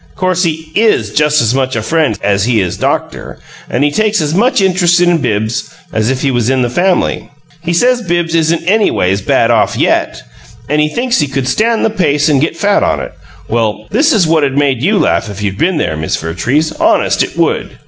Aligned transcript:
'Course 0.15 0.41
he 0.45 0.71
IS 0.73 1.11
just 1.11 1.43
as 1.43 1.53
much 1.53 1.75
a 1.75 1.83
friend 1.83 2.17
as 2.23 2.45
he 2.45 2.59
is 2.59 2.75
doctor 2.75 3.37
and 3.69 3.83
he 3.83 3.91
takes 3.91 4.19
as 4.19 4.33
much 4.33 4.59
interest 4.59 4.99
in 4.99 5.19
Bibbs 5.19 5.69
as 5.93 6.09
if 6.09 6.23
he 6.23 6.31
was 6.31 6.49
in 6.49 6.63
the 6.63 6.71
family. 6.71 7.29
He 7.61 7.71
says 7.71 8.01
Bibbs 8.01 8.33
isn't 8.33 8.63
anyways 8.65 9.21
bad 9.21 9.51
off 9.51 9.75
YET; 9.77 10.23
and 10.67 10.81
he 10.81 10.89
thinks 10.89 11.19
he 11.19 11.27
could 11.27 11.47
stand 11.47 11.85
the 11.85 11.91
pace 11.91 12.29
and 12.29 12.41
get 12.41 12.57
fat 12.57 12.81
on 12.81 12.99
it 12.99 13.13
if 13.43 13.49
well, 13.51 13.85
this 13.91 14.11
is 14.11 14.25
what'd 14.25 14.57
made 14.57 14.81
YOU 14.81 14.97
laugh 14.97 15.29
if 15.29 15.43
you'd 15.43 15.59
been 15.59 15.77
there, 15.77 15.95
Miss 15.95 16.15
Vertrees 16.15 16.71
honest 16.79 17.21
it 17.21 17.37
would!" 17.37 17.77